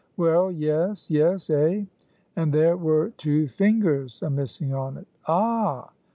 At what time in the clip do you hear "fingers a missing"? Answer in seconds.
3.47-4.73